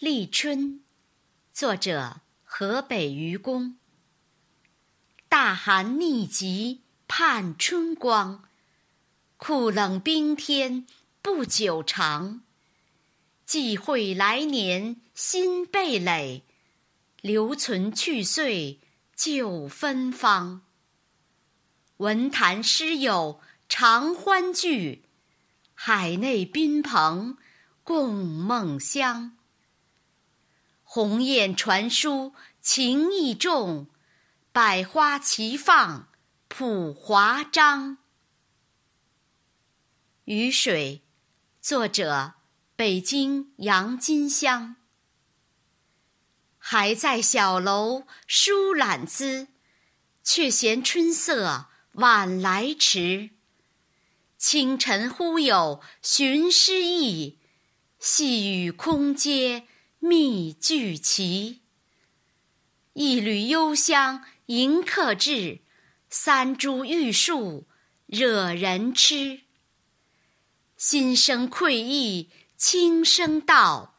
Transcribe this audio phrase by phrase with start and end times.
[0.00, 0.84] 立春，
[1.52, 3.76] 作者河北愚公。
[5.28, 8.44] 大寒逆极盼春光，
[9.36, 10.86] 酷冷冰天
[11.20, 12.42] 不久长。
[13.44, 16.44] 忌讳来年新蓓蕾，
[17.20, 18.78] 留存去岁
[19.16, 20.62] 旧芬芳。
[21.96, 25.02] 文坛诗友常欢聚，
[25.74, 27.36] 海内宾朋
[27.82, 29.34] 共梦乡。
[30.98, 33.86] 鸿雁传书情意重，
[34.50, 36.08] 百花齐放
[36.48, 37.98] 谱华章。
[40.24, 41.04] 雨水，
[41.60, 42.32] 作者
[42.74, 44.74] 北京杨金香。
[46.58, 49.46] 还在小楼书懒姿，
[50.24, 53.30] 却嫌春色晚来迟。
[54.36, 57.38] 清晨忽有寻诗意，
[58.00, 59.68] 细雨空阶。
[60.00, 61.62] 蜜聚齐，
[62.92, 65.62] 一缕幽香迎客至，
[66.08, 67.66] 三株玉树
[68.06, 69.40] 惹人痴。
[70.76, 73.98] 心生愧意轻声道：“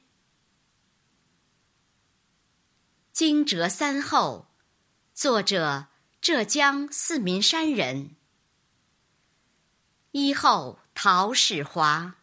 [3.12, 4.48] 惊蛰三后，
[5.14, 5.88] 作者
[6.22, 8.16] 浙江四明山人。
[10.12, 10.80] 一后。
[10.98, 12.16] 陶始华。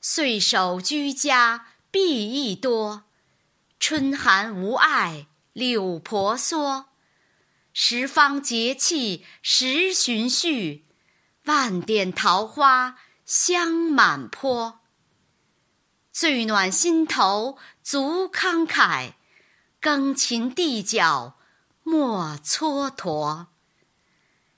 [0.00, 3.02] 岁首居家碧意多，
[3.80, 6.86] 春寒无碍柳婆娑。
[7.72, 10.86] 十方节气时循序，
[11.44, 14.78] 万点桃花香满坡。
[16.12, 19.14] 最暖心头足慷慨，
[19.80, 21.36] 耕勤地角
[21.82, 23.48] 莫蹉跎。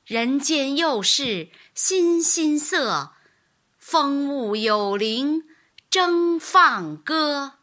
[0.09, 3.13] 人间又是欣欣色，
[3.77, 5.45] 风物有灵
[5.91, 7.59] 争放歌。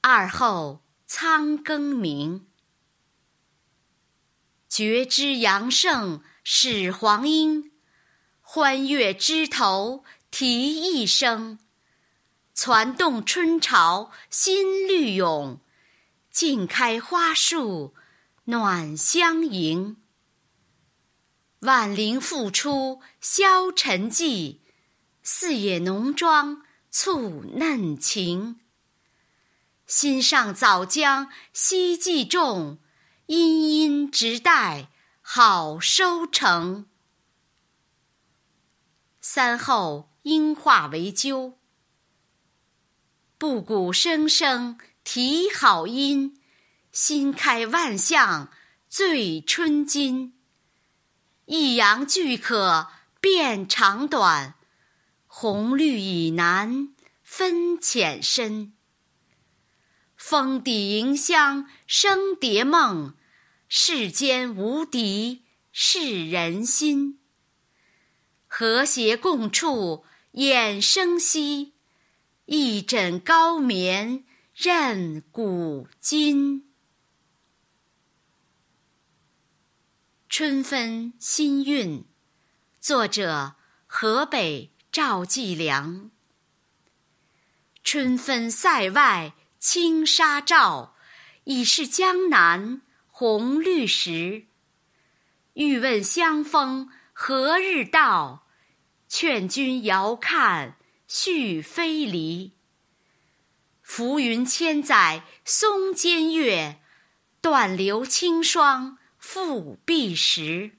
[0.00, 2.46] 二后仓庚明，
[4.68, 7.72] 绝枝杨盛始黄莺，
[8.40, 11.58] 欢悦枝头啼一声，
[12.52, 15.58] 攒动春潮新绿涌，
[16.30, 17.96] 尽开花树
[18.44, 19.96] 暖相迎。
[21.62, 24.58] 万灵复出消沉寂，
[25.22, 28.58] 四野浓妆簇嫩情。
[29.86, 32.78] 心上早将希冀种，
[33.26, 34.90] 殷殷直待
[35.20, 36.86] 好收成。
[39.20, 41.60] 三后应化为鸠，
[43.38, 46.40] 布谷声声啼好音，
[46.90, 48.50] 新开万象
[48.88, 50.41] 醉春金。
[51.46, 52.88] 一阳俱可
[53.20, 54.54] 辨长短，
[55.26, 58.72] 红绿已难分浅深。
[60.16, 63.14] 峰底迎香生蝶梦，
[63.68, 67.18] 世间无敌是人心。
[68.46, 70.04] 和谐共处
[70.34, 71.74] 衍生息，
[72.44, 76.71] 一枕高眠任古今。
[80.34, 82.06] 春分新韵，
[82.80, 83.56] 作者
[83.86, 86.10] 河北赵继良。
[87.84, 90.96] 春分塞外青纱罩，
[91.44, 94.46] 已是江南红绿时。
[95.52, 98.46] 欲问相逢何日到？
[99.10, 102.54] 劝君遥看续飞离。
[103.82, 106.80] 浮云千载松间月，
[107.42, 108.96] 断流清霜。
[109.22, 110.72] 复碧时，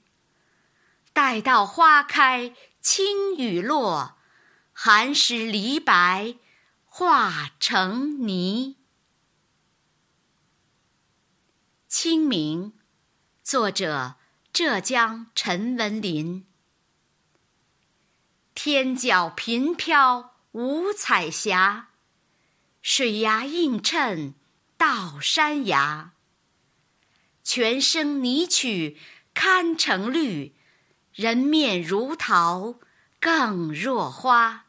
[1.14, 4.18] 待到花开清雨落，
[4.72, 6.36] 寒食梨白
[6.84, 8.76] 化成泥。
[11.88, 12.74] 清明，
[13.42, 14.16] 作者
[14.52, 16.46] 浙江陈文林。
[18.54, 21.88] 天角频飘五彩霞，
[22.82, 24.34] 水崖映衬
[24.76, 26.13] 到山崖。
[27.44, 28.98] 泉声拟曲
[29.34, 30.56] 堪成律，
[31.12, 32.80] 人面如桃
[33.20, 34.64] 更若花。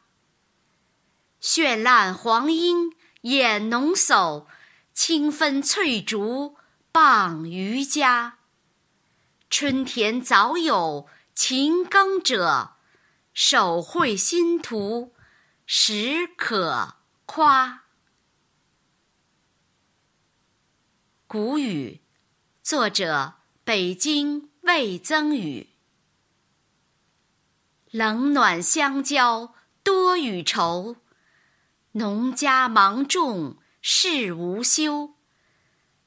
[1.40, 4.46] 绚烂黄莺掩浓叟，
[4.92, 6.58] 清芬翠竹
[6.92, 8.38] 傍渔家。
[9.48, 12.76] 春田早有勤耕者，
[13.32, 15.14] 手绘新图
[15.64, 17.84] 实可夸。
[21.26, 22.02] 古语。
[22.68, 25.68] 作者：北京魏增宇。
[27.92, 29.54] 冷暖相交
[29.84, 30.96] 多与愁，
[31.92, 35.14] 农家忙种事无休。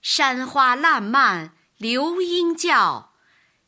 [0.01, 3.13] 山花烂漫流莺叫，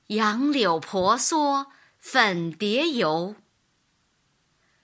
[0.08, 1.68] 杨柳婆娑
[1.98, 3.38] 粉蝶游。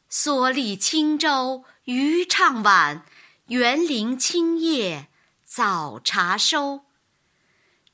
[0.09, 3.05] 蓑笠轻舟渔唱晚，
[3.47, 5.09] 园林青叶
[5.43, 6.86] 早茶收。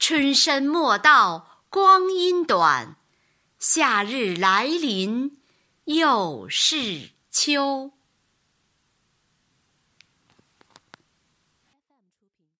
[0.05, 2.97] 春深莫道光阴短，
[3.57, 5.37] 夏日来临
[5.85, 7.93] 又是秋。